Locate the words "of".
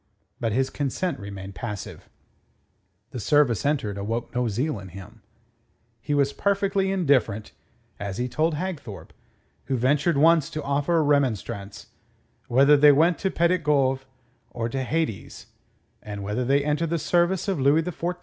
17.47-17.59, 18.09-18.15